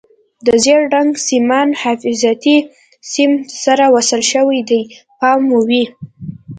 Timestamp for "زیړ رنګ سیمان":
0.63-1.69